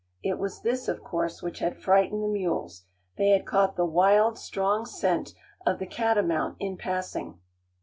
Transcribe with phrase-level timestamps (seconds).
[0.23, 2.85] It was this of course which had frightened the mules;
[3.19, 7.37] they had caught the wild, strong scent of the catamount in passing.